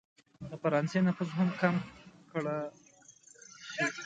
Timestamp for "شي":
3.77-3.85